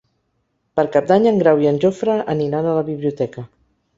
[0.79, 3.45] Per Cap d'Any en Grau i en Jofre aniran a la biblioteca.